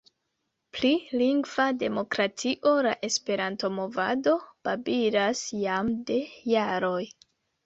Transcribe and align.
Pri 0.75 0.89
lingva 1.21 1.67
demokratio 1.83 2.71
la 2.87 2.93
Esperanto-movado 3.09 4.35
babilas 4.71 5.45
jam 5.61 5.93
de 6.09 6.19
jaroj. 6.55 7.05